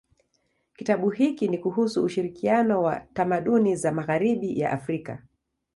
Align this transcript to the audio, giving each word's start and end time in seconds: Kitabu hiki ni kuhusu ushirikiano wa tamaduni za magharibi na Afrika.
Kitabu 0.75 1.09
hiki 1.09 1.47
ni 1.47 1.57
kuhusu 1.57 2.03
ushirikiano 2.03 2.81
wa 2.83 2.99
tamaduni 3.13 3.75
za 3.75 3.91
magharibi 3.91 4.55
na 4.59 4.69
Afrika. 4.71 5.23